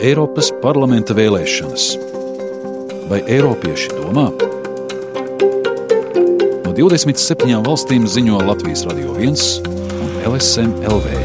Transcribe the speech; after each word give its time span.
Eiropas 0.00 0.46
parlamenta 0.62 1.12
vēlēšanas. 1.12 1.90
Vai 3.10 3.18
Eiropieši 3.28 3.90
domā? 3.98 4.30
No 6.64 6.72
27 6.72 7.60
valstīm 7.66 8.06
ziņo 8.08 8.38
Latvijas 8.48 8.86
Radio 8.88 9.12
1 9.20 9.36
un 10.00 10.14
LSM 10.30 10.72
LV. 10.88 11.20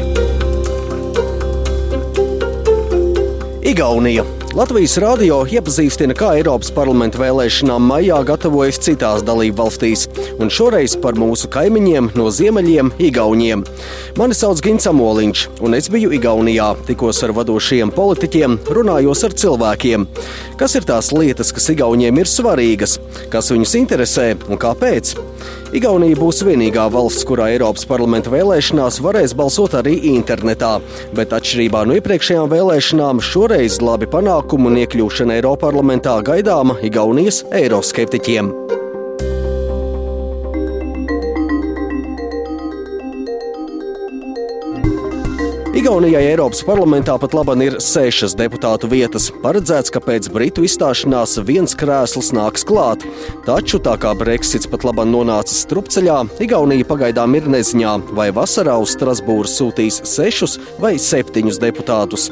Igaunija. 3.72 4.26
Latvijas 4.56 4.94
rādio 5.02 5.42
iepazīstina, 5.52 6.14
kā 6.16 6.30
Eiropas 6.38 6.70
parlamenta 6.72 7.18
vēlēšanām 7.20 7.90
maijā 7.90 8.22
gatavojas 8.24 8.78
citās 8.80 9.20
dalību 9.26 9.58
valstīs, 9.58 10.06
un 10.40 10.48
šoreiz 10.48 10.94
par 11.02 11.18
mūsu 11.20 11.50
kaimiņiem 11.52 12.08
no 12.16 12.30
ziemeļiem, 12.32 12.94
Igauniem. 13.04 13.66
Mani 14.16 14.38
sauc 14.38 14.64
Gins 14.64 14.88
Amoliņš, 14.88 15.44
un 15.60 15.76
es 15.76 15.90
biju 15.92 16.08
Igaunijā, 16.16 16.70
tikos 16.88 17.20
ar 17.26 17.36
vadošiem 17.36 17.92
politiķiem, 17.92 18.56
runājos 18.78 19.26
ar 19.28 19.36
cilvēkiem. 19.44 20.08
Kas 20.56 20.80
ir 20.80 20.88
tās 20.88 21.12
lietas, 21.12 21.52
kas 21.52 21.68
Igauniem 21.76 22.24
ir 22.24 22.32
svarīgas, 22.32 22.96
kas 23.28 23.52
viņus 23.52 23.76
interesē 23.84 24.30
un 24.48 24.56
kāpēc? 24.56 25.18
Igaunija 25.76 26.18
būs 26.18 26.42
vienīgā 26.46 26.86
valsts, 26.94 27.24
kurā 27.26 27.48
Eiropas 27.54 27.86
parlamenta 27.88 28.30
vēlēšanās 28.32 29.00
varēs 29.04 29.34
balsot 29.38 29.74
arī 29.78 29.96
internetā, 30.12 30.76
bet 31.16 31.34
atšķirībā 31.36 31.86
no 31.88 31.98
iepriekšējām 31.98 32.52
vēlēšanām 32.52 33.24
šoreiz 33.24 33.80
labi 33.84 34.10
panākumu 34.10 34.72
un 34.72 34.82
iekļūšana 34.84 35.40
Eiroparlamentā 35.40 36.20
gaidāma 36.26 36.78
Igaunijas 36.86 37.44
eiroskeptiķiem. 37.54 38.65
Igaunijai 45.76 46.22
Eiropas 46.30 46.62
parlamentā 46.64 47.18
pat 47.20 47.34
labi 47.36 47.66
ir 47.66 47.74
sešas 47.84 48.32
deputātu 48.38 48.88
vietas. 48.88 49.26
Paredzēts, 49.42 49.92
ka 49.92 50.00
pēc 50.00 50.30
Britu 50.32 50.64
izstāšanās 50.64 51.34
viens 51.44 51.76
krēsls 51.76 52.30
nāks 52.32 52.64
klāt. 52.64 53.04
Taču, 53.44 53.76
tā 53.84 53.98
kā 54.00 54.14
Brexits 54.16 54.70
pat 54.72 54.86
labi 54.88 55.04
nonācis 55.10 55.66
strupceļā, 55.66 56.16
Igaunija 56.46 56.88
pagaidām 56.88 57.36
ir 57.36 57.50
neziņā, 57.52 57.92
vai 58.16 58.30
vasarā 58.32 58.78
uz 58.80 58.96
Strasbūru 58.96 59.52
sūtīs 59.52 60.00
sešus 60.08 60.56
vai 60.80 60.94
septiņus 60.96 61.60
deputātus. 61.60 62.30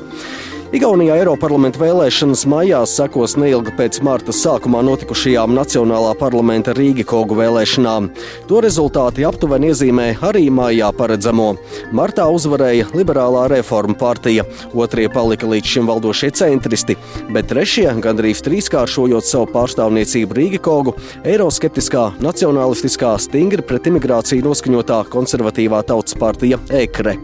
Igaunijā 0.74 1.20
Eiroparlamenta 1.20 1.78
vēlēšanas 1.78 2.40
maijā 2.50 2.80
sekos 2.90 3.36
neilgi 3.38 3.70
pēc 3.78 4.00
marta 4.02 4.32
sākumā 4.34 4.80
notikušajām 4.82 5.52
Nacionālā 5.54 6.16
parlamenta 6.18 6.72
Rīgikogu 6.74 7.36
vēlēšanām. 7.38 8.08
To 8.50 8.58
rezultāti 8.64 9.22
aptuveni 9.22 9.68
iezīmē 9.70 10.08
arī 10.26 10.48
maijā 10.50 10.88
paredzamo. 10.98 11.52
Martā 11.94 12.26
uzvarēja 12.26 12.88
Liberālā 12.90 13.44
reforma 13.52 13.94
partija, 14.00 14.42
otrie 14.74 15.06
palika 15.14 15.46
līdz 15.52 15.76
šim 15.76 15.92
valdošie 15.92 16.32
centristi, 16.40 16.98
bet 17.30 17.52
trešie, 17.52 17.86
gandrīz 18.02 18.42
trīskāršojot 18.42 19.30
savu 19.30 19.46
pārstāvniecību 19.54 20.40
Rīgikogu, 20.40 20.96
eiroskeptiskā, 21.22 22.08
nacionālistiskā, 22.24 23.14
stingri 23.22 23.62
pret 23.62 23.86
imigrāciju 23.92 24.48
noskaņotā 24.50 25.04
konservatīvā 25.14 25.84
tautas 25.86 26.18
partija 26.18 26.58
EKRE. 26.82 27.14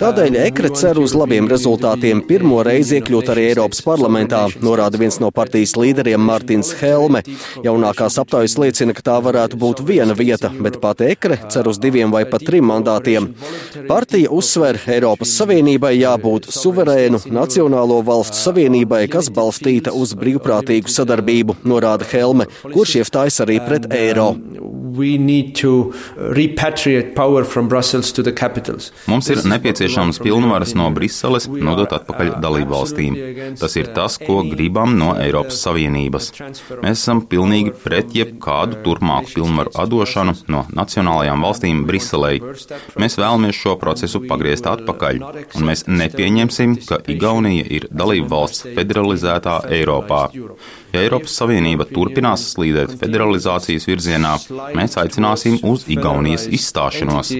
Tādēļ 0.00 0.36
Ekre 0.46 0.70
cer 0.76 0.98
uz 1.00 1.12
labiem 1.16 1.48
rezultātiem 1.50 2.22
pirmo 2.26 2.62
reizi 2.64 2.96
iekļūt 2.98 3.30
arī 3.34 3.44
Eiropas 3.50 3.82
parlamentā, 3.84 4.46
norāda 4.64 5.00
viens 5.00 5.18
no 5.20 5.28
partijas 5.34 5.74
līderiem 5.76 6.22
Mārtiņš 6.24 6.70
Helme. 6.80 7.22
Jaunākās 7.64 8.16
aptaujas 8.22 8.56
liecina, 8.60 8.94
ka 8.96 9.04
tā 9.10 9.16
varētu 9.26 9.60
būt 9.60 9.82
viena 9.86 10.16
vieta, 10.16 10.50
bet 10.50 10.80
pat 10.80 11.04
Ekre 11.04 11.38
cer 11.52 11.68
uz 11.68 11.80
diviem 11.82 12.14
vai 12.14 12.24
pat 12.30 12.46
trim 12.48 12.68
mandātiem. 12.70 13.28
Partija 13.90 14.32
uzsver, 14.32 14.80
Eiropas 14.88 15.36
Savienībai 15.36 15.92
jābūt 15.98 16.48
suverēnu 16.56 17.26
nacionālo 17.28 18.00
valstu 18.06 18.40
savienībai, 18.40 19.04
kas 19.12 19.28
balstīta 19.28 19.92
uz 19.92 20.16
brīvprātīgu 20.16 20.92
sadarbību, 20.92 21.60
norāda 21.68 22.08
Helme, 22.08 22.48
kurš 22.64 23.00
iestājas 23.02 23.42
arī 23.44 23.60
pret 23.68 23.92
eiro. 23.92 24.32
Mums 29.10 29.30
ir 29.32 29.42
nepieciešams 29.48 30.20
pilnvaras 30.24 30.74
no 30.78 30.88
Briseles 30.94 31.48
nodot 31.50 31.92
atpakaļ 31.96 32.36
dalību 32.42 32.72
valstīm. 32.72 33.18
Tas 33.60 33.76
ir 33.78 33.90
tas, 33.96 34.18
ko 34.22 34.40
gribam 34.48 34.96
no 34.98 35.12
Eiropas 35.20 35.60
Savienības. 35.66 36.30
Mēs 36.82 36.96
esam 36.96 37.22
pilnīgi 37.30 37.74
pret 37.84 38.14
jebkādu 38.16 38.80
turpmāku 38.86 39.36
pilnvaru 39.36 39.74
atdošanu 39.84 40.36
no 40.52 40.64
nacionālajām 40.76 41.44
valstīm 41.46 41.84
Briselei. 41.88 42.40
Mēs 43.00 43.18
vēlamies 43.20 43.60
šo 43.60 43.76
procesu 43.80 44.22
pagriezt 44.26 44.68
atpakaļ, 44.70 45.22
un 45.56 45.68
mēs 45.70 45.86
nepieņemsim, 45.90 46.78
ka 46.88 47.00
Igaunija 47.12 47.66
ir 47.78 47.88
dalību 47.90 48.32
valsts 48.32 48.66
federalizētā 48.76 49.60
Eiropā. 49.76 50.26
Ja 50.96 51.02
Eiropas 51.04 51.34
Savienība 51.36 51.84
turpinās 51.90 52.46
slīdēt 52.54 52.94
federalizācijas 52.96 53.84
virzienā, 53.84 54.32
mēs 54.76 54.96
aicināsim 54.96 55.58
uz 55.68 55.84
Igaunijas 55.92 56.46
izstāšanos. 56.48 57.32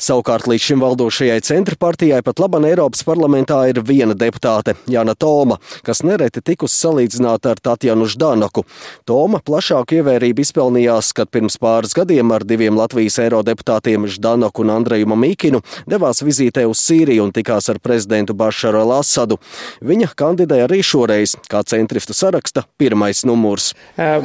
Savukārt 0.00 0.48
līdz 0.48 0.64
šim 0.70 0.84
valdošajai 0.86 1.36
centra 1.44 1.76
partijai 1.76 2.22
pat 2.24 2.40
laban 2.40 2.64
Eiropas 2.64 3.04
parlamentā 3.04 3.58
ir 3.68 3.82
viena 3.84 4.16
deputāte, 4.16 4.72
Jana 4.88 5.12
Toma, 5.18 5.58
kas 5.84 6.00
nereti 6.06 6.40
tikus 6.40 6.72
salīdzināta 6.80 7.52
ar 7.52 7.60
Tatjanu 7.60 8.08
Ždanoku. 8.08 8.64
Toma 9.04 9.42
plašāku 9.44 10.00
ievērību 10.00 10.46
izpelnījās, 10.46 11.12
kad 11.18 11.28
pirms 11.28 11.58
pāris 11.60 11.92
gadiem 11.98 12.32
ar 12.32 12.48
diviem 12.48 12.80
Latvijas 12.80 13.20
eirodeputātiem 13.26 14.08
Ždanoku 14.08 14.64
un 14.64 14.72
Andreju 14.78 15.12
Mamīkinu 15.12 15.60
devās 15.84 16.24
vizītē 16.24 16.64
uz 16.70 16.80
Sīriju 16.86 17.28
un 17.28 17.36
tikās 17.36 17.68
ar 17.68 17.82
prezidentu 17.84 18.32
Bašaru 18.38 18.80
al-Asadu. 18.86 19.41
Viņa 19.82 20.12
kandidēja 20.18 20.68
arī 20.68 20.80
šoreiz, 20.86 21.36
kā 21.50 21.62
centristu 21.68 22.14
saraksta 22.16 22.64
pirmais 22.80 23.24
numurs. 23.28 23.72
Uh, 23.96 24.20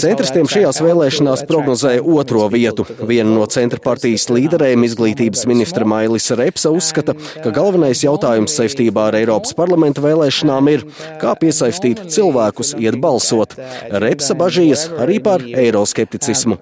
Centristiem 0.00 0.48
šajās 0.50 0.80
vēlēšanās 0.84 1.44
prognozēja 1.48 2.02
otro 2.04 2.46
vietu. 2.52 2.86
Viena 3.06 3.30
no 3.32 3.46
centra 3.50 3.80
partijas 3.82 4.28
līderēm, 4.32 4.84
izglītības 4.86 5.46
ministra 5.50 5.86
Mailis 5.88 6.30
Repsa, 6.38 6.72
uzskata, 6.74 7.14
ka 7.42 7.52
galvenais 7.54 8.04
jautājums 8.04 8.54
saistībā 8.58 9.08
ar 9.10 9.18
Eiropas 9.20 9.54
parlamenta 9.58 10.04
vēlēšanām 10.04 10.70
ir, 10.72 10.86
kā 11.20 11.34
piesaistīt 11.40 12.04
cilvēkus 12.12 12.74
iet 12.80 12.98
balsot. 13.02 13.56
Repsa 14.02 14.36
bažījas 14.38 14.86
arī 15.00 15.20
par 15.24 15.44
eiroskepticismu. 15.44 16.60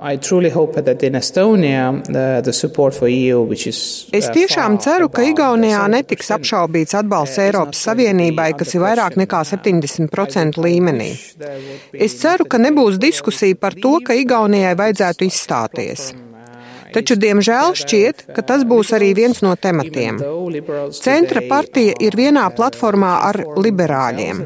Es 3.48 4.28
tiešām 4.34 4.78
ceru, 4.82 5.08
ka 5.12 5.24
Igaunijā 5.26 5.82
netiks 5.92 6.30
apšaubīts 6.36 6.96
atbalsts 7.00 7.40
Eiropas 7.42 7.82
Savienībai, 7.88 8.50
kas 8.60 8.74
ir 8.76 8.84
vairāk 8.84 9.18
nekā 9.20 9.42
70% 9.48 10.60
līmenī. 10.64 11.10
Es 11.92 12.18
ceru, 12.22 12.48
ka 12.50 12.60
nebūs 12.62 13.00
diskusija 13.02 13.58
par 13.60 13.76
to, 13.78 13.98
ka 14.04 14.16
Igaunijai 14.18 14.76
vajadzētu 14.78 15.28
izstāties. 15.28 16.10
Taču, 16.94 17.16
diemžēl, 17.20 17.74
šķiet, 17.78 18.24
ka 18.36 18.44
tas 18.46 18.64
būs 18.68 18.92
arī 18.96 19.12
viens 19.16 19.42
no 19.44 19.52
tematiem. 19.58 20.20
Centra 20.96 21.42
partija 21.48 21.96
ir 22.00 22.16
vienā 22.16 22.46
platformā 22.56 23.12
ar 23.28 23.40
liberāļiem. 23.60 24.42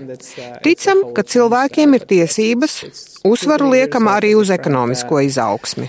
Ticam, 0.65 1.05
ka 1.15 1.23
cilvēkiem 1.23 1.97
ir 1.99 2.07
tiesības, 2.11 2.79
uzsvaru 3.29 3.71
liekam 3.73 4.09
arī 4.11 4.33
uz 4.39 4.51
ekonomisko 4.55 5.23
izaugsmi. 5.29 5.89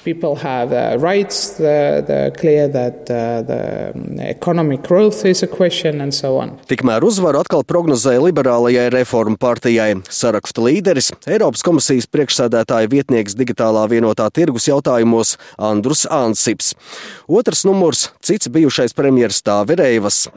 Tikmēr 6.69 7.07
uzvaru 7.07 7.41
atkal 7.41 7.65
prognozēja 7.67 8.21
liberālajai 8.27 8.85
reformu 8.93 9.39
partijai. 9.41 9.89
Saraksta 10.13 10.61
līderis, 10.65 11.09
Eiropas 11.25 11.65
komisijas 11.65 12.09
priekšsēdētāja 12.13 12.91
vietnieks 12.91 13.37
digitālā 13.39 13.87
vienotā 13.89 14.29
tirgus 14.33 14.69
jautājumos 14.69 15.37
Andrus 15.57 16.05
Ants. 16.09 16.42
Sips. 16.43 16.73
Otrs 17.27 17.63
numurs- 17.63 18.09
cits 18.25 18.47
bijušais 18.47 18.93
premjeras 18.93 19.41
Tāvereivas. 19.41 20.27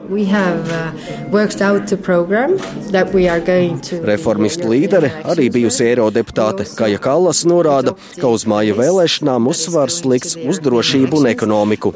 Uh. 3.91 4.05
Reformistu 4.07 4.69
līdere, 4.71 5.11
arī 5.27 5.49
bijusi 5.51 5.83
eirodeputāte 5.89 6.63
Kaja 6.77 6.99
Kallas 7.03 7.43
norāda, 7.43 7.95
ka 8.21 8.27
uz 8.31 8.45
māja 8.47 8.77
vēlēšanām 8.77 9.49
uzsvars 9.51 9.99
likts 10.07 10.37
uz 10.47 10.61
drošību 10.63 11.19
un 11.19 11.27
ekonomiku. 11.33 11.93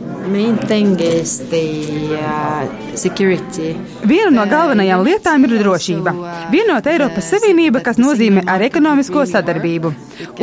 Viena 4.07 4.31
no 4.33 4.43
galvenajām 4.49 5.03
lietām 5.05 5.45
ir 5.47 5.55
drošība. 5.61 6.13
Vienota 6.51 6.91
Eiropas 6.91 7.29
Savienība, 7.31 7.81
kas 7.83 7.99
nozīmē 8.01 8.43
ar 8.49 8.63
ekonomisko 8.65 9.23
sadarbību. 9.29 9.91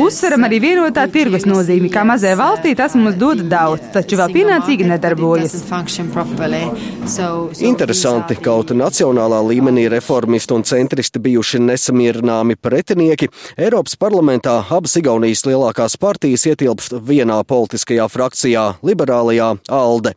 Uzsveram 0.01 0.45
arī 0.47 0.59
vienotā 0.63 1.05
tirgus 1.11 1.45
nozīmi, 1.49 1.91
kā 1.93 2.03
mazai 2.07 2.35
valstī 2.39 2.73
tas 2.77 2.95
mums 2.99 3.17
dod 3.19 3.43
daudz, 3.51 3.91
taču 3.93 4.19
vēl 4.19 4.33
pienācīgi 4.35 4.87
nedarbojas. 4.89 5.55
Interesanti, 7.69 8.39
kaut 8.43 8.73
nacionālā 8.75 9.41
līmenī 9.49 9.87
reformisti 9.93 10.55
un 10.57 10.65
centristi 10.67 11.21
bijuši 11.23 11.61
nesamierināmi 11.63 12.57
pretinieki, 12.59 13.29
Eiropas 13.57 13.95
parlamentā 13.99 14.59
abas 14.69 14.97
Igaunijas 14.99 15.45
lielākās 15.47 15.97
partijas 15.99 16.47
ietilpst 16.49 16.99
vienā 17.11 17.41
politiskajā 17.43 18.09
frakcijā- 18.11 18.65
liberālajā 18.89 19.53
ALDE. 19.67 20.15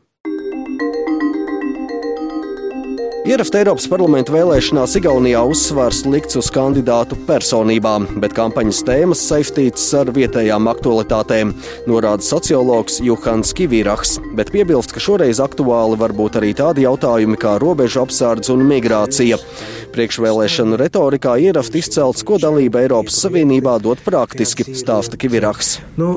Ierakstā 3.23 3.61
Eiropas 3.61 3.85
parlamenta 3.87 4.33
vēlēšanās 4.35 4.97
Igaunijā 4.99 5.45
uzsvars 5.47 6.01
likts 6.11 6.35
uz 6.41 6.49
kandidātu 6.51 7.15
personībām, 7.29 8.09
bet 8.19 8.33
kampaņas 8.35 8.81
tēmas 8.89 9.21
saistītas 9.29 9.85
ar 9.95 10.09
vietējām 10.11 10.67
aktualitātēm, 10.73 11.53
norāda 11.87 12.27
sociologs 12.27 12.97
Juhans 12.99 13.55
Kivīraks, 13.55 14.17
bet 14.35 14.51
piebilst, 14.51 14.91
ka 14.91 15.03
šoreiz 15.05 15.39
aktuāli 15.45 16.01
var 16.01 16.17
būt 16.19 16.41
arī 16.41 16.51
tādi 16.59 16.83
jautājumi 16.83 17.39
kā 17.39 17.53
robežu 17.63 18.03
apsardz 18.03 18.51
un 18.51 18.67
migrācija. 18.67 19.39
Priekšvēlēšanu 19.95 20.81
retorikā 20.81 21.37
ierakstā 21.45 21.79
izcelts, 21.79 22.27
ko 22.27 22.41
dalība 22.43 22.83
Eiropas 22.83 23.21
Savienībā 23.23 23.77
dod 23.85 24.03
praktiski, 24.03 24.67
stāsta 24.75 25.21
Kivīraks. 25.21 25.77
Nu, 26.01 26.17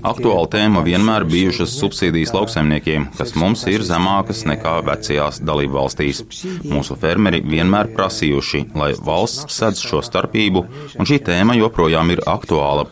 Aktuāla 0.00 0.48
tēma 0.54 0.86
vienmēr 0.86 1.28
bijušas 1.28 1.73
subsīdijas 1.78 2.34
lauksaimniekiem, 2.36 3.08
kas 3.18 3.34
mums 3.38 3.64
ir 3.70 3.84
zemākas 3.86 4.44
nekā 4.48 4.76
vecajās 4.86 5.40
dalību 5.44 5.78
valstīs. 5.78 6.22
Mūsu 6.64 6.96
fermeri 7.00 7.42
vienmēr 7.44 7.92
prasījuši, 7.96 8.66
lai 8.78 8.92
valsts 9.06 9.60
sedz 9.60 9.84
šo 9.84 10.02
starpību, 10.04 10.66
un 10.98 11.08
šī 11.08 11.20
tēma 11.28 11.58
joprojām 11.60 12.14
ir 12.14 12.24
aktuāla. 12.30 12.88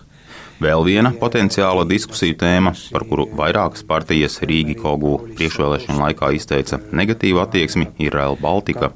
Vēl 0.62 0.85
viena 0.87 1.11
potenciāla 1.19 1.82
diskusiju 1.91 2.37
tēma, 2.38 2.70
par 2.94 3.03
kuru 3.09 3.25
vairākas 3.38 3.82
partijas 3.88 4.37
Rīgi 4.47 4.76
Kogu 4.79 5.17
priekšvēlēšanu 5.35 5.99
laikā 6.05 6.29
izteica 6.37 6.79
negatīvu 6.94 7.41
attieksmi, 7.43 7.88
ir 8.05 8.14
Rail 8.14 8.37
Baltica. 8.38 8.93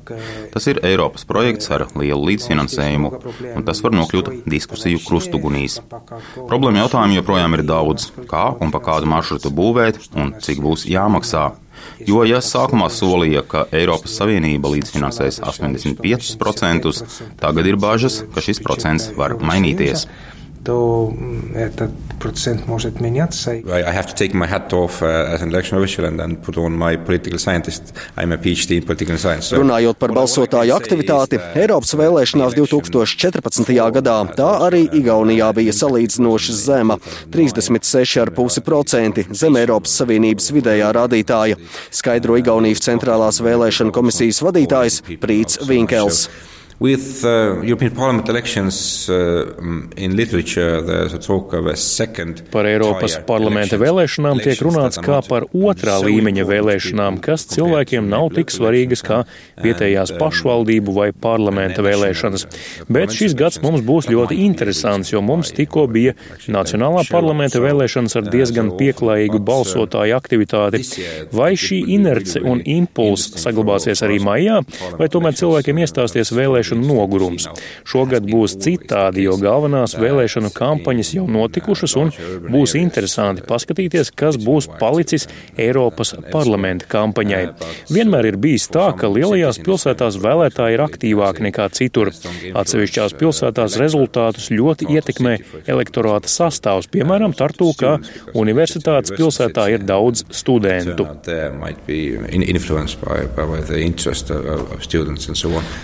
Tas 0.53 0.69
ir 0.71 0.79
Eiropas 0.87 1.27
projekts 1.27 1.73
ar 1.75 1.89
lielu 1.99 2.31
līdzfinansējumu, 2.31 3.11
un 3.57 3.67
tas 3.67 3.83
var 3.83 3.97
nokļūt 3.99 4.31
diskusiju 4.47 5.03
krustugunīs. 5.09 5.81
Problēma 6.37 6.85
jautājumu 6.85 7.19
joprojām 7.19 7.59
ir 7.59 7.65
daudz, 7.67 8.13
kā 8.31 8.47
un 8.63 8.71
pa 8.71 8.83
kādu 8.87 9.11
maršrutu 9.11 9.51
būvēt 9.51 9.99
un 10.15 10.37
cik 10.47 10.63
būs 10.63 10.87
jāmaksā. 10.93 11.49
Jo, 12.07 12.23
ja 12.25 12.39
sākumā 12.41 12.87
solīja, 12.95 13.43
ka 13.43 13.67
Eiropas 13.75 14.15
Savienība 14.21 14.71
līdzfinansēs 14.73 15.43
85%, 15.43 16.95
tagad 17.43 17.69
ir 17.69 17.77
bažas, 17.81 18.23
ka 18.33 18.45
šis 18.45 18.63
procents 18.65 19.11
var 19.19 19.37
mainīties 19.43 20.07
то 20.66 21.12
этот 21.56 21.92
процент 22.20 22.68
может 22.68 23.02
меняться. 23.02 23.52
I 23.52 23.92
have 23.92 24.06
to 24.06 24.16
take 24.16 24.34
my 24.34 24.48
hat 24.48 24.72
off 24.74 25.02
uh, 25.02 25.34
as 25.34 25.42
an 25.42 25.50
election 25.50 25.78
official 25.78 26.06
and, 26.06 26.22
and 26.22 26.42
put 26.42 26.58
on 26.58 26.78
my 26.78 26.96
political 26.96 27.40
scientist. 27.40 27.94
I'm 28.16 28.32
a 28.32 28.38
PhD 28.38 28.78
in 28.78 28.86
political 28.86 29.18
science. 29.18 29.48
So. 29.48 29.58
Runājot 29.58 29.98
par 29.98 30.14
balsotāju 30.14 30.76
aktivitāti, 30.76 31.40
Eiropas 31.56 31.96
vēlēšanās 31.98 32.54
2014. 32.54 33.74
gadā 33.98 34.18
tā 34.38 34.52
arī 34.68 34.86
Igaunijā 35.02 35.50
bija 35.58 35.74
salīdzinoši 35.74 36.54
zema - 36.54 37.34
36,5% 37.34 39.34
zem 39.34 39.58
Eiropas 39.58 39.98
Savienības 39.98 40.52
vidējā 40.54 40.94
rādītāja, 40.94 41.58
skaidro 41.90 42.38
Igaunijas 42.38 42.86
centrālās 42.86 43.42
vēlēšana 43.42 43.92
komisijas 43.92 44.46
vadītājs 44.46 45.02
Prīts 45.18 45.58
Vinkels. 45.66 46.30
With 46.79 47.25
uh, 47.25 47.63
European 47.63 47.95
Parliament 47.95 48.29
elections 48.29 49.09
uh, 49.09 49.47
in 49.97 50.15
literature, 50.15 50.83
there's 50.83 51.15
a 51.15 51.19
talk 51.19 51.55
of 51.55 51.65
a 51.65 51.75
second. 51.75 52.43
Par 52.53 52.67
Eiropas 52.69 53.15
parlamenta 53.25 53.79
vēlēšanām 53.81 54.43
tiek 54.45 54.61
runāts 54.61 55.01
kā 55.01 55.23
par 55.25 55.47
otrā 55.57 55.95
līmeņa 56.05 56.45
vēlēšanām, 56.45 57.17
kas 57.25 57.47
cilvēkiem 57.55 58.11
nav 58.13 58.29
tik 58.37 58.53
svarīgas 58.53 59.01
kā 59.07 59.23
vietējās 59.65 60.13
pašvaldību 60.21 60.97
vai 60.99 61.07
parlamenta 61.17 61.81
vēlēšanas. 61.87 62.45
Bet 62.93 63.17
šis 63.17 63.33
gads 63.41 63.63
mums 63.65 63.81
būs 63.81 64.11
ļoti 64.13 64.43
interesants, 64.45 65.15
jo 65.15 65.25
mums 65.25 65.55
tikko 65.57 65.87
bija 65.89 66.13
Nacionālā 66.45 67.07
parlamenta 67.09 67.65
vēlēšanas 67.65 68.19
ar 68.21 68.29
diezgan 68.29 68.75
pieklājīgu 68.77 69.41
balsotāju 69.49 70.19
aktivitāti. 70.21 70.85
Vai 71.33 71.55
šī 71.57 71.81
inerce 71.97 72.45
un 72.45 72.61
impulss 72.61 73.33
saglabāsies 73.41 74.05
arī 74.05 74.21
maijā, 74.21 74.61
vai 75.01 75.09
tomēr 75.09 75.41
cilvēkiem 75.41 75.85
iestāsies 75.87 76.37
vēlēšanas? 76.37 76.66
Vēlēšanu 76.67 76.87
nogurums. 76.87 77.49
Šogad 77.87 78.27
būs 78.27 78.57
citādi, 78.63 79.25
jo 79.27 79.37
galvenās 79.39 79.97
vēlēšanu 79.99 80.51
kampaņas 80.55 81.15
jau 81.15 81.27
notikušas 81.27 81.97
un 81.97 82.11
būs 82.51 82.75
interesanti 82.79 83.43
paskatīties, 83.47 84.13
kas 84.15 84.37
būs 84.37 84.69
palicis 84.81 85.29
Eiropas 85.57 86.15
parlamenta 86.33 86.87
kampaņai. 86.89 87.45
Vienmēr 87.91 88.33
ir 88.33 88.37
bijis 88.37 88.69
tā, 88.69 88.93
ka 88.97 89.09
lielajās 89.09 89.61
pilsētās 89.65 90.19
vēlētāji 90.23 90.77
ir 90.77 90.85
aktīvāki 90.85 91.47
nekā 91.49 91.69
citur. 91.73 92.13
Atsevišķās 92.57 93.17
pilsētās 93.19 93.79
rezultātus 93.81 94.51
ļoti 94.51 94.91
ietekmē 94.97 95.37
elektorāta 95.67 96.31
sastāvs, 96.31 96.91
piemēram, 96.91 97.35
Tartu, 97.37 97.73
ka 97.77 97.97
universitātes 98.35 99.13
pilsētā 99.17 99.69
ir 99.75 99.85
daudz 99.87 100.25
studentu. 100.35 101.07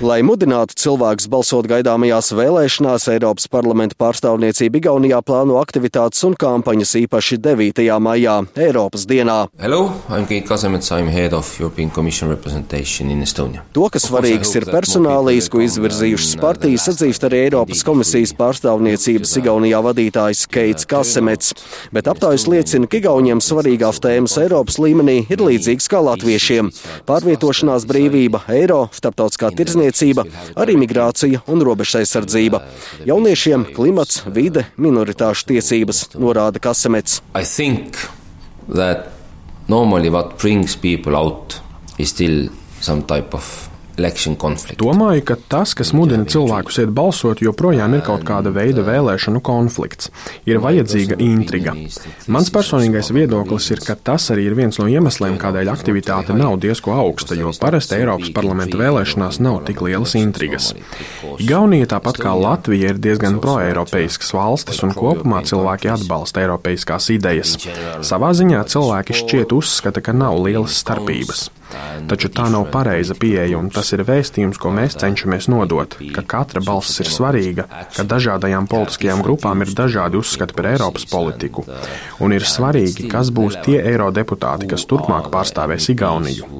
Lai 0.02 0.20
mudinātu 0.26 0.71
aicinātu 0.72 0.82
cilvēkus 0.82 1.28
balsot 1.28 1.66
gaidāmajās 1.66 2.32
vēlēšanās, 2.32 3.08
Eiropas 3.12 3.48
parlamenta 3.48 3.94
pārstāvniecība 3.98 4.78
Igaunijā 4.78 5.22
plāno 5.22 5.60
aktivitātes 5.60 6.22
un 6.24 6.34
kampaņas 6.34 6.96
īpaši 7.04 7.38
9. 7.38 8.00
maijā, 8.00 8.44
Eiropas 8.56 9.06
dienā. 9.06 9.48
Hello, 9.60 9.92
I'm 10.08 10.26
Keit 10.26 10.46
Kasemets, 10.46 10.90
I'm 10.90 11.08
head 11.08 11.32
of 11.32 11.46
European 11.60 11.90
Commission 11.90 12.28
representation 12.30 13.10
in 13.10 13.22
Estonia. 13.22 13.62
To, 13.72 13.88
kas 13.90 14.08
svarīgs 14.08 14.54
ir 14.56 14.66
personālijas, 14.66 15.48
ko 15.50 15.60
izvirzījušas 15.62 16.36
partijas, 16.40 16.88
atzīst 16.88 17.24
arī 17.28 17.46
Eiropas 17.48 17.82
komisijas 17.84 18.34
pārstāvniecības 18.38 19.36
Igaunijā 19.38 19.82
vadītājs 19.82 20.46
Keits 20.52 20.86
Kasemets. 20.86 21.54
Bet 21.92 22.08
aptaujas 22.08 22.48
liecina, 22.48 22.88
ka 22.88 23.00
Igauniem 23.00 23.42
svarīgās 23.42 24.00
tēmas 24.02 24.38
Eiropas 24.40 24.78
līmenī 24.82 25.22
ir 25.28 25.42
līdzīgas 25.42 25.88
kā 25.90 26.02
latviešiem- 26.02 26.72
pārvietošanās 27.08 27.86
brīvība, 27.86 28.42
eiro, 28.48 28.88
starptautiskā 28.92 29.52
tirzniecība, 29.56 30.26
arī 30.62 30.76
migrācija 30.80 31.42
un 31.50 31.64
robežaizsardzība. 31.66 32.62
Jauniešiem 33.08 33.68
klimats, 33.76 34.22
vide, 34.26 34.66
minoritāšu 34.76 35.50
tiesības, 35.52 36.06
norāda 36.16 36.62
Kasemets. 36.62 37.20
Normally, 39.68 40.10
what 40.10 40.38
brings 40.38 40.74
people 40.76 41.16
out 41.16 41.60
is 41.96 42.10
still 42.10 42.48
some 42.80 43.04
type 43.06 43.32
of 43.32 43.71
Domāju, 43.96 45.22
ka 45.28 45.36
tas, 45.52 45.74
kas 45.76 45.92
mudina 45.92 46.24
cilvēkus 46.28 46.78
iet 46.82 46.92
balsot, 46.96 47.42
joprojām 47.44 47.96
ir 47.96 48.04
kaut 48.06 48.24
kāda 48.24 48.52
veida 48.54 48.84
vēlēšanu 48.86 49.42
konflikts. 49.44 50.08
Ir 50.48 50.62
vajadzīga 50.64 51.18
intriga. 51.20 51.74
Mans 52.32 52.48
personīgais 52.54 53.12
viedoklis 53.12 53.68
ir, 53.74 53.82
ka 53.84 53.96
tas 53.96 54.30
arī 54.32 54.48
ir 54.48 54.56
viens 54.56 54.80
no 54.80 54.88
iemesliem, 54.88 55.36
kādēļ 55.40 55.72
aktivitāte 55.74 56.36
nav 56.36 56.56
diezko 56.62 56.96
augsta, 56.96 57.36
jo 57.36 57.52
parasti 57.60 57.98
Eiropas 58.00 58.32
parlamenta 58.34 58.80
vēlēšanās 58.80 59.42
nav 59.44 59.62
tik 59.68 59.84
lielas 59.84 60.16
intrigas. 60.18 60.72
Igaunija, 61.36 61.92
tāpat 61.94 62.20
kā 62.22 62.34
Latvija, 62.38 62.94
ir 62.94 63.00
diezgan 63.02 63.40
proeiropeiskas 63.44 64.32
valstis, 64.36 64.80
un 64.86 64.96
kopumā 64.96 65.44
cilvēki 65.48 65.92
atbalsta 65.92 66.46
eiropeiskās 66.46 67.10
idejas. 67.12 67.58
Savā 68.00 68.32
ziņā 68.36 68.64
cilvēki 68.72 69.20
šķiet 69.22 69.56
uzskata, 69.56 70.04
ka 70.04 70.16
nav 70.16 70.40
lielas 70.40 70.80
starpības. 70.80 71.50
Taču 72.10 72.30
tā 72.32 72.48
nav 72.52 72.66
pareiza 72.72 73.16
pieeja, 73.18 73.58
un 73.58 73.70
tas 73.72 73.92
ir 73.96 74.04
vēstījums, 74.08 74.60
ko 74.60 74.72
mēs 74.74 74.98
cenšamies 75.00 75.48
nodot, 75.52 75.96
ka 76.14 76.24
katra 76.34 76.62
balss 76.64 77.00
ir 77.02 77.10
svarīga, 77.12 77.66
ka 77.96 78.06
dažādajām 78.08 78.68
politiskajām 78.70 79.22
grupām 79.24 79.64
ir 79.64 79.74
dažādi 79.76 80.20
uzskati 80.20 80.56
par 80.56 80.72
Eiropas 80.74 81.06
politiku, 81.10 81.66
un 82.20 82.36
ir 82.36 82.46
svarīgi, 82.48 83.08
kas 83.12 83.32
būs 83.34 83.60
tie 83.66 83.78
eirodeputāti, 83.92 84.70
kas 84.72 84.86
turpmāk 84.90 85.30
pārstāvēs 85.32 85.90
Igauniju. 85.94 86.50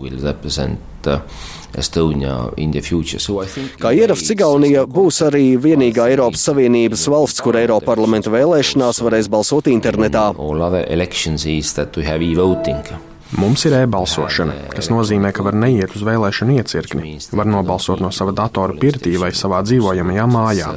Kā 3.83 3.93
ierasts, 3.97 4.33
Igaunija 4.35 4.85
būs 4.87 5.23
arī 5.27 5.57
vienīgā 5.61 6.11
Eiropas 6.13 6.45
Savienības 6.49 7.07
valsts, 7.13 7.45
kur 7.45 7.57
Eiropa 7.61 7.93
parlamenta 7.95 8.33
vēlēšanās 8.33 9.01
varēs 9.05 9.31
balsot 9.33 9.73
internetā. 9.73 10.29
Mums 13.33 13.63
ir 13.65 13.73
e-balsošana, 13.79 14.55
kas 14.75 14.91
nozīmē, 14.93 15.31
ka 15.33 15.45
var 15.47 15.57
neiet 15.57 15.95
uz 15.97 16.03
vēlēšanu 16.05 16.59
iecirkni, 16.61 17.15
var 17.33 17.49
nobalsot 17.49 18.03
no 18.05 18.11
sava 18.13 18.35
datora 18.37 18.77
pirtī 18.77 19.15
vai 19.21 19.31
savā 19.37 19.63
dzīvojamajā 19.65 20.27
mājā. 20.29 20.69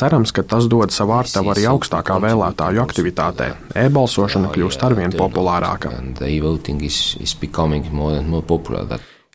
Cerams, 0.00 0.32
ka 0.32 0.46
tas 0.48 0.68
dod 0.72 0.94
savu 0.96 1.18
ārtavu 1.18 1.52
arī 1.52 1.68
augstākā 1.74 2.16
vēlētāju 2.24 2.84
aktivitātē. 2.86 3.52
E-balsošana 3.84 4.52
kļūst 4.56 4.88
arvien 4.88 5.16
populārāka. 5.16 5.92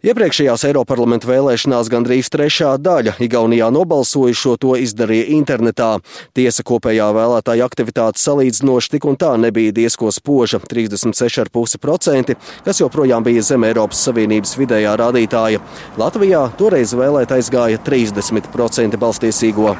Iepriekšējās 0.03 0.65
Eiroparlamenta 0.67 1.29
vēlēšanās 1.29 1.87
gandrīz 1.87 2.27
trešā 2.27 2.73
daļa 2.83 3.13
Igaunijā 3.23 3.69
nobalsojušo 3.71 4.57
to 4.59 4.73
izdarīja 4.75 5.29
internetā. 5.37 5.93
Tiesa 6.35 6.65
kopējā 6.67 7.07
vēlētāja 7.15 7.63
aktivitāte 7.63 8.19
salīdzinoši 8.19 8.91
tik 8.97 9.07
un 9.07 9.15
tā 9.15 9.31
nebija 9.39 9.71
diezko 9.71 10.11
spoža- 10.11 10.59
36,5%, 10.71 12.35
kas 12.65 12.81
joprojām 12.83 13.23
bija 13.23 13.41
zem 13.41 13.63
Eiropas 13.63 14.03
Savienības 14.03 14.57
vidējā 14.59 14.97
rādītāja. 14.99 15.63
Latvijā 15.97 16.43
toreiz 16.57 16.91
vēlēt 16.91 17.31
aizgāja 17.31 17.79
30% 17.79 18.99
balstiesīgo. 18.99 19.77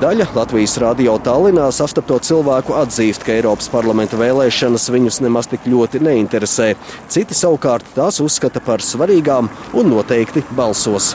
Daļa 0.00 0.30
Latvijas 0.32 0.78
radio 0.80 1.18
Tallinā 1.20 1.66
sastapto 1.76 2.16
cilvēku 2.24 2.72
atzīst, 2.72 3.20
ka 3.20 3.34
Eiropas 3.34 3.66
parlamenta 3.68 4.16
vēlēšanas 4.16 4.88
viņus 4.94 5.18
nemaz 5.20 5.50
tik 5.52 5.66
ļoti 5.68 6.00
neinteresē. 6.06 6.70
Citi 7.12 7.36
savukārt 7.36 7.84
tās 7.98 8.16
uzskata 8.24 8.64
par 8.64 8.80
svarīgām 8.80 9.52
un 9.76 9.92
noteikti 9.92 10.40
balsos. 10.56 11.12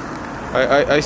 I, 0.54 0.62
I, 0.62 1.00
I 1.00 1.02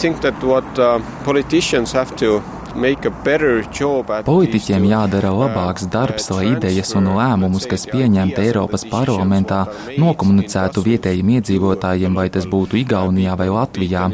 Politiķiem 4.25 4.85
jādara 4.89 5.31
labāks 5.33 5.87
darbs, 5.91 6.29
lai 6.33 6.51
idejas 6.51 6.93
un 6.97 7.09
lēmumus, 7.15 7.65
kas 7.69 7.87
pieņemti 7.89 8.43
Eiropas 8.43 8.85
parlamentā, 8.89 9.63
nokomunicētu 9.97 10.83
vietējiem 10.85 11.33
iedzīvotājiem, 11.37 12.15
vai 12.19 12.27
tas 12.33 12.45
būtu 12.49 12.79
Igaunijā 12.83 13.37
vai 13.39 13.49
Latvijā. 13.53 14.05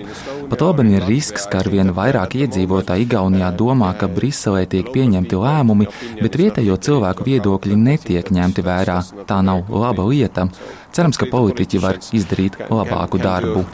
Pat 0.50 0.62
labi 0.62 0.86
ir 0.94 1.06
risks, 1.10 1.48
ka 1.50 1.64
arvien 1.64 1.92
vairāk 1.98 2.38
iedzīvotāji 2.40 3.08
Igaunijā 3.08 3.52
domā, 3.58 3.92
ka 3.98 4.08
Briselē 4.08 4.66
tiek 4.70 4.92
pieņemti 4.94 5.42
lēmumi, 5.42 5.90
bet 6.22 6.40
vietējo 6.40 6.78
cilvēku 6.88 7.26
viedokļi 7.28 7.78
netiek 7.82 8.32
ņemti 8.32 8.66
vērā. 8.66 9.02
Tā 9.28 9.42
nav 9.46 9.72
laba 9.74 10.06
lieta. 10.08 10.50
Cerams, 10.96 11.18
ka 11.20 11.28
politiķi 11.28 11.80
var 11.84 11.98
izdarīt 12.16 12.54
labāku 12.70 13.20
darbu. 13.20 13.66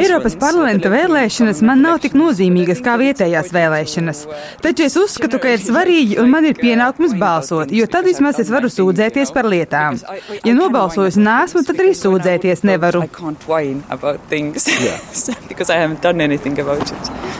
Eiropas 0.00 0.34
parlamenta 0.40 0.90
vēlēšanas 0.90 1.60
man 1.68 1.84
nav 1.86 2.00
tik 2.02 2.16
nozīmīgas 2.18 2.82
kā 2.82 2.96
vietējās 2.98 3.52
vēlēšanas. 3.54 4.24
Taču 4.64 4.88
es 4.88 4.98
uzskatu, 4.98 5.38
ka 5.42 5.54
ir 5.54 5.62
svarīgi 5.62 6.18
un 6.22 6.34
man 6.34 6.48
ir 6.50 6.58
pienākums 6.58 7.14
balsot, 7.20 7.70
jo 7.70 7.86
tad 7.86 8.10
vismaz 8.10 8.42
es 8.42 8.50
varu 8.50 8.72
sūdzēties 8.72 9.30
par 9.36 9.46
lietām. 9.54 10.02
Ja 10.42 10.56
nobalsojis 10.58 11.20
nesmu, 11.22 11.62
tad 11.68 11.78
arī 11.78 11.94
sūdzēties 12.02 12.66
nevaru. 12.66 13.06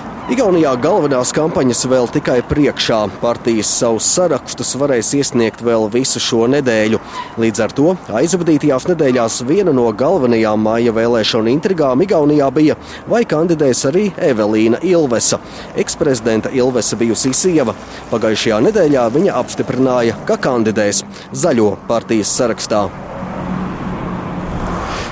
Igaunijā 0.33 0.71
galvenās 0.81 1.29
kampaņas 1.37 1.83
vēl 1.93 2.07
tikai 2.09 2.39
priekšā. 2.49 3.03
Partijas 3.21 3.69
savus 3.69 4.07
sarakstus 4.15 4.71
varēs 4.81 5.11
iesniegt 5.19 5.61
vēl 5.61 5.91
visu 5.93 6.23
šo 6.25 6.47
nedēļu. 6.49 7.01
Līdz 7.43 7.61
ar 7.61 7.75
to 7.77 7.93
aizvadītajās 8.17 8.87
nedēļās 8.89 9.37
viena 9.45 9.75
no 9.77 9.85
galvenajām 9.93 10.65
māja 10.65 10.97
vēlēšanu 10.97 11.53
intrigām 11.53 12.07
Igaunijā 12.07 12.49
bija, 12.57 12.79
vai 13.12 13.27
kandidēs 13.29 13.85
arī 13.91 14.07
Evelīna 14.31 14.81
Ilvesa. 14.81 15.37
Eksprezidenta 15.77 16.55
Ilvesa 16.57 16.97
bijusī 16.97 17.35
sieva. 17.37 17.77
Pagājušajā 18.09 18.65
nedēļā 18.71 19.07
viņa 19.12 19.37
apstiprināja, 19.45 20.17
ka 20.25 20.41
kandidēs 20.41 21.05
zaļo 21.45 21.75
partijas 21.93 22.33
sarakstā. 22.41 22.87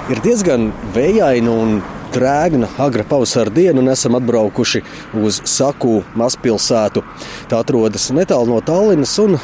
Ir 0.09 0.25
diezgan 0.25 0.71
vējaini 0.97 1.59
un 1.61 1.81
drēgna, 2.15 2.69
agra 2.79 3.05
pavasara 3.09 3.53
diena 3.55 3.81
un 3.83 3.91
esam 3.93 4.17
atbraukuši 4.19 4.83
uz 5.23 5.41
Saku 5.49 6.01
mazpilsētu. 6.19 7.03
Tā 7.51 7.61
atrodas 7.63 8.09
netālu 8.15 8.55
no 8.55 8.61
Tallinas 8.65 9.17
un 9.23 9.39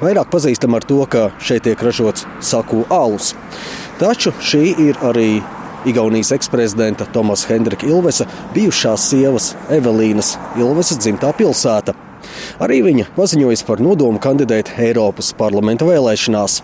vairāk 0.00 0.30
pazīstama 0.32 0.80
ar 0.80 0.86
to, 0.88 1.00
ka 1.10 1.30
šeit 1.42 1.66
tiek 1.68 1.82
ražots 1.82 2.26
Saku 2.44 2.84
alus. 2.92 3.34
Taču 4.00 4.32
šī 4.40 4.62
ir 4.88 5.00
arī 5.04 5.30
Igaunijas 5.88 6.32
eksprezidenta 6.36 7.06
Tomas 7.12 7.46
Hendrika 7.48 7.86
Ilvesa 7.88 8.26
bijušās 8.54 9.06
sievas 9.10 9.54
Evelīnas 9.72 10.34
Ilvesas 10.60 11.00
dzimtā 11.00 11.32
pilsēta. 11.38 11.94
Arī 12.60 12.82
viņa 12.84 13.06
paziņojas 13.16 13.64
par 13.64 13.80
nodomu 13.80 14.20
kandidēt 14.20 14.74
Eiropas 14.76 15.32
parlamenta 15.38 15.88
vēlēšanās. 15.88 16.60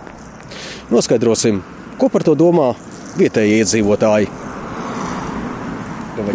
Noskaidrosim, 0.92 1.62
ko 1.96 2.12
par 2.12 2.26
to 2.28 2.36
domā 2.36 2.74
vietējie 3.16 3.62
iedzīvotāji 3.62 4.45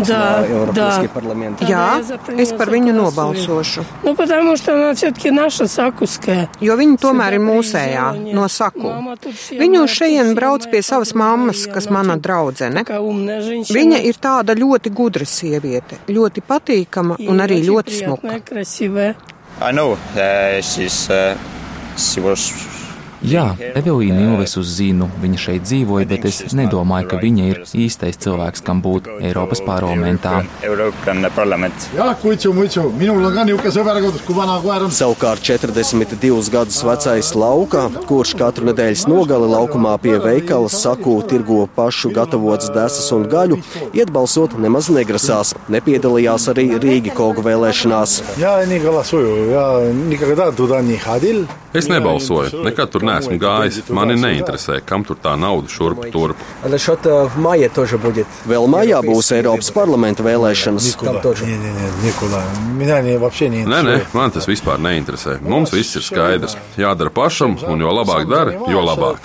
Да, 0.06 0.44
да. 0.72 1.04
Jā, 1.68 1.88
es 2.40 2.52
par 2.56 2.70
viņu 2.72 2.94
nobalsošu. 2.96 3.84
Nu, 4.02 4.14
потому 4.14 4.56
что 4.56 4.74
она 4.74 4.94
все-таки 4.94 5.30
наша 5.30 5.68
sakuskая. 5.68 6.48
Jo 6.60 6.76
viņa 6.76 6.96
tomēr 6.96 7.36
ir 7.36 7.44
mūsējā, 7.44 8.06
no 8.32 8.48
saku. 8.48 8.92
Viņu 9.52 9.84
šeit 9.86 10.32
brauc 10.38 10.66
pie 10.70 10.80
savas 10.82 11.12
mammas, 11.14 11.66
kas 11.68 11.90
mana 11.92 12.16
draudzene. 12.16 12.86
Viņa 12.86 14.00
ir 14.08 14.16
tāda 14.20 14.56
ļoti 14.56 14.90
gudra 14.90 15.28
sieviete, 15.28 16.00
ļoti 16.08 16.40
patīkama 16.40 17.20
un 17.28 17.44
arī 17.44 17.60
ļoti 17.66 18.00
smuka. 18.00 18.40
I 19.58 19.72
know 19.72 19.92
uh, 19.92 20.60
she's, 20.60 21.08
uh, 21.08 21.34
she 21.96 22.20
was 22.20 22.52
Jā, 23.21 23.51
Evelīna 23.77 24.17
Ilvesu 24.31 24.63
zinu, 24.65 25.05
viņa 25.21 25.37
šeit 25.37 25.65
dzīvoja, 25.67 26.07
bet 26.09 26.23
es 26.25 26.39
nedomāju, 26.57 27.05
ka 27.11 27.19
viņa 27.21 27.43
ir 27.51 27.59
īstais 27.77 28.17
cilvēks, 28.17 28.63
kam 28.65 28.79
būt 28.81 29.11
Eiropas 29.21 29.61
parlamentā. 29.61 30.39
Savukārt 34.97 35.45
42 35.45 36.49
gadus 36.55 36.79
vecais 36.87 37.29
Lauka, 37.37 37.83
kurš 38.09 38.33
katru 38.41 38.71
nedēļas 38.71 39.05
nogali 39.11 39.51
laukumā 39.53 39.93
pie 40.01 40.17
veikala 40.23 40.71
saku 40.73 41.19
tirgo 41.29 41.67
pašu 41.77 42.09
gatavotas 42.17 42.73
desas 42.73 43.11
un 43.13 43.27
gaļu, 43.29 43.61
iet 43.93 44.09
balsot 44.09 44.57
nemaz 44.57 44.89
negrasās. 44.89 45.53
Nepiedalījās 45.69 46.49
arī 46.55 46.71
Rīgi 46.81 47.13
Kogu 47.13 47.45
vēlēšanās. 47.45 48.17
Es 51.77 51.87
nebalsoju, 51.87 52.65
nekad 52.65 52.89
tur 52.91 53.05
neesmu 53.10 53.38
gājis. 53.40 53.82
Mani 53.94 54.16
neinteresē, 54.20 54.80
kam 54.86 55.04
tur 55.06 55.18
tā 55.22 55.34
nauda 55.38 55.68
šurp 55.70 56.06
turp. 56.12 56.40
Vēl 58.46 58.68
maijā 58.70 59.00
būs 59.04 59.32
Eiropas 59.36 59.70
parlamenta 59.74 60.24
vēlēšanas. 60.26 60.88
Nē, 63.66 63.80
nē, 63.88 63.96
man 64.14 64.34
tas 64.34 64.48
vispār 64.50 64.80
neinteresē. 64.82 65.38
Mums 65.42 65.74
viss 65.74 65.98
ir 65.98 66.06
skaidrs. 66.06 66.56
Jādara 66.78 67.10
pašam, 67.10 67.56
un 67.66 67.84
jo 67.84 67.94
labāk 67.96 68.26
dara, 68.30 68.54
jo 68.70 68.84
labāk. 68.86 69.22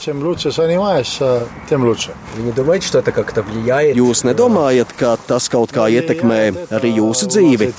Jūs 4.01 4.23
nedomājat, 4.27 4.95
ka 4.97 5.15
tas 5.27 5.49
kaut 5.51 5.75
kā 5.75 5.87
ietekmē 5.91 6.41
arī 6.71 6.95
jūsu 6.97 7.29
dzīvi? 7.31 7.73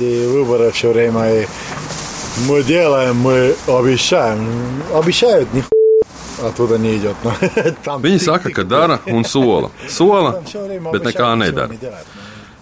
Мы 2.48 2.62
делаем, 2.62 3.16
мы 3.16 3.54
обещаем. 3.66 4.48
Обещают, 4.94 5.52
ни 5.52 5.62
Atpakaļ 6.37 6.79
neidot. 6.81 7.25
No, 7.25 7.33
Viņi 8.05 8.19
saka, 8.21 8.51
ka 8.53 8.63
dara 8.67 8.99
un 9.09 9.25
sola. 9.25 9.71
Sola, 9.89 10.35
bet 10.91 11.07
nekā 11.07 11.31
nedara. 11.39 12.01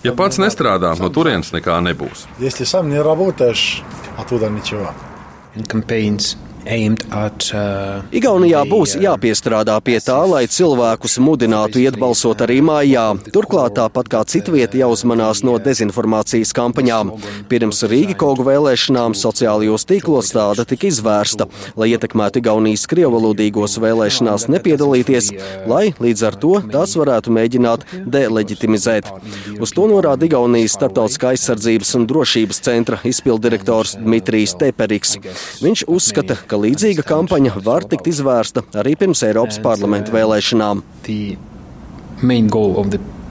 Ja 0.05 0.13
pats 0.13 0.37
nestrādā, 0.39 0.93
no 1.01 1.09
turienes 1.09 1.49
nekā 1.55 1.79
nebūs. 1.83 2.27
Kampaņas. 5.71 6.35
Igaunijā 8.15 8.63
būs 8.65 8.95
jāpiestrādā 8.97 9.75
pie 9.85 9.99
tā, 10.01 10.17
lai 10.25 10.45
cilvēkus 10.49 11.19
mudinātu 11.21 11.81
iet 11.83 11.99
balsot 12.01 12.41
arī 12.41 12.57
mājā. 12.65 13.05
Turklāt, 13.33 13.75
tāpat 13.77 14.09
kā 14.09 14.23
citvieta, 14.25 14.79
jāuzmanās 14.81 15.43
no 15.45 15.59
dezinformācijas 15.61 16.53
kampaņām. 16.57 17.11
Pirms 17.51 17.83
Rīgas 17.85 18.17
kogu 18.17 18.45
vēlēšanām 18.47 19.13
sociālajos 19.17 19.85
tīklos 19.89 20.31
tāda 20.33 20.65
tika 20.65 20.87
izvērsta, 20.89 21.47
lai 21.77 21.91
ietekmētu 21.93 22.41
Igaunijas 22.41 22.87
krievalodīgos 22.89 23.77
vēlēšanās 23.83 24.47
nepiedalīties, 24.55 25.31
lai 25.69 25.91
līdz 26.01 26.25
ar 26.29 26.39
to 26.41 26.53
tās 26.73 26.95
varētu 26.97 27.33
mēģināt 27.35 27.85
deleģitimizēt. 28.15 29.11
Uz 29.61 29.75
to 29.75 29.85
norāda 29.91 30.25
Igaunijas 30.25 30.77
Startautiskā 30.79 31.33
aizsardzības 31.35 31.93
un 31.99 32.07
drošības 32.09 32.61
centra 32.65 32.99
izpildirektors 33.05 33.97
Dmitrijs 34.01 34.55
Teperiks. 34.59 35.17
Viņš 35.61 35.85
uzskata, 35.91 36.39
ka 36.47 36.54
ka 36.55 36.61
līdzīga 36.63 37.03
kampaņa 37.03 37.57
var 37.65 37.83
tikt 37.91 38.07
izvērsta 38.07 38.63
arī 38.79 38.95
pirms 38.99 39.25
Eiropas 39.27 39.59
parlamenta 39.63 40.13
vēlēšanām. 40.15 40.85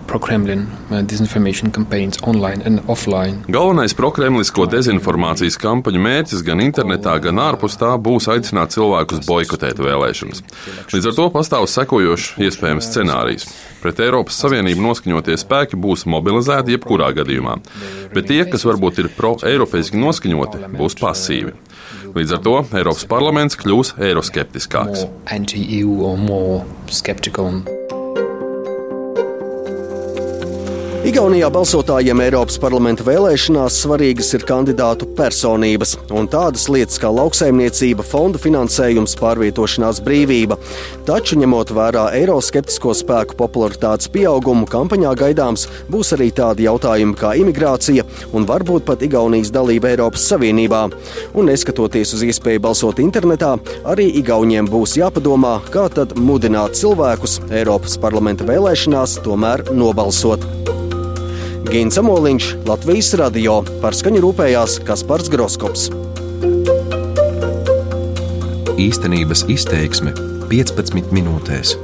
pro-Kremlin 0.05 0.67
uh, 0.91 1.01
disinformation 1.01 1.71
campaigns 1.73 2.19
online 2.23 2.61
and 2.67 2.81
offline. 2.87 3.41
Galvenais 3.49 3.95
prokremlisko 3.97 4.67
dezinformācijas 4.69 5.57
kampaņu 5.61 6.03
mērķis 6.05 6.45
gan 6.45 6.61
internetā, 6.61 7.17
gan 7.25 7.41
ārpus 7.41 7.79
tā 7.81 7.95
būs 7.97 8.29
aicināt 8.29 8.77
cilvēkus 8.77 9.25
boikotēt 9.25 9.81
vēlēšanas. 9.81 10.45
Līdz 10.93 11.11
ar 11.11 11.17
to 11.17 11.29
pastāv 11.35 11.69
sekojošs 11.71 12.35
iespējams 12.45 12.91
scenārijs. 12.93 13.49
Pret 13.81 14.01
Eiropas 14.05 14.37
Savienību 14.45 14.85
noskaņotie 14.85 15.37
spēki 15.41 15.81
būs 15.81 16.05
mobilizēti 16.09 16.77
jebkurā 16.77 17.11
gadījumā, 17.17 17.59
bet 18.13 18.29
tie, 18.29 18.43
kas 18.49 18.65
varbūt 18.69 19.03
ir 19.03 19.11
pro-eiropeiski 19.17 20.01
noskaņoti, 20.01 20.69
būs 20.77 21.01
pasīvi. 21.01 21.57
Līdz 22.15 22.33
ar 22.37 22.43
to 22.47 22.53
Eiropas 22.79 23.07
parlaments 23.11 23.57
kļūs 23.59 23.97
eiroskeptiskāks. 23.99 25.09
Igaunijā 31.05 31.51
balsotājiem 31.53 32.23
Eiropas 32.25 32.55
parlamenta 32.57 33.05
vēlēšanās 33.05 33.75
svarīgas 33.83 34.31
ir 34.39 34.45
kandidātu 34.49 35.05
personības 35.19 35.91
un 36.17 36.25
tādas 36.33 36.63
lietas 36.73 36.97
kā 37.03 37.11
lauksaimniecība, 37.13 38.01
fondu 38.09 38.41
finansējums, 38.41 39.13
pārvietošanās 39.21 40.01
brīvība. 40.07 40.57
Taču, 41.05 41.37
ņemot 41.43 41.75
vērā 41.77 42.07
eiroskeptisko 42.23 42.95
spēku 42.97 43.37
popularitātes 43.37 44.09
pieaugumu, 44.15 44.65
kampaņā 44.73 45.13
gaidāms 45.21 45.67
būs 45.93 46.15
arī 46.17 46.31
tādi 46.33 46.65
jautājumi 46.65 47.19
kā 47.21 47.35
imigrācija 47.37 48.09
un 48.33 48.49
varbūt 48.49 48.89
pat 48.89 49.05
Igaunijas 49.05 49.53
dalība 49.53 49.93
Eiropas 49.93 50.25
Savienībā. 50.33 50.87
Un 51.37 51.53
neskatoties 51.53 52.17
uz 52.17 52.25
iespēju 52.31 52.65
balsot 52.65 53.05
internetā, 53.05 53.59
arī 53.93 54.09
Igauniem 54.23 54.73
būs 54.73 54.97
jāpadomā, 55.03 55.59
kā 55.69 55.85
tad 55.93 56.17
mudināt 56.17 56.81
cilvēkus 56.81 57.43
Eiropas 57.53 58.01
parlamenta 58.01 58.49
vēlēšanās 58.49 59.21
tomēr 59.29 59.69
nobalsot. 59.77 60.49
Gins 61.65 61.97
Amoliņš, 61.97 62.47
Latvijas 62.69 63.09
radio 63.17 63.55
par 63.81 63.97
skaņu 63.97 64.21
rūpējās 64.21 64.77
Kaspars 64.85 65.31
Groskops. 65.33 65.87
Īstenības 68.85 69.47
izteiksme 69.55 70.13
15 70.53 71.15
minūtēs. 71.17 71.77